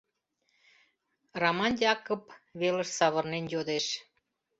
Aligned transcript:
Раман 1.41 1.73
Якып 1.93 2.23
велыш 2.59 2.89
савырнен 2.97 3.45
йодеш: 3.53 3.85